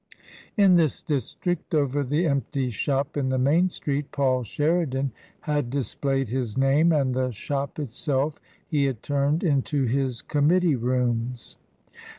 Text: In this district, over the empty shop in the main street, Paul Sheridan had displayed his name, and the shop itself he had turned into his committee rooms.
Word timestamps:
In 0.57 0.77
this 0.77 1.03
district, 1.03 1.75
over 1.75 2.03
the 2.03 2.25
empty 2.25 2.71
shop 2.71 3.15
in 3.15 3.29
the 3.29 3.37
main 3.37 3.69
street, 3.69 4.11
Paul 4.11 4.41
Sheridan 4.43 5.11
had 5.41 5.69
displayed 5.69 6.29
his 6.29 6.57
name, 6.57 6.91
and 6.91 7.13
the 7.13 7.29
shop 7.29 7.77
itself 7.77 8.39
he 8.67 8.85
had 8.85 9.03
turned 9.03 9.43
into 9.43 9.85
his 9.85 10.23
committee 10.23 10.75
rooms. 10.75 11.55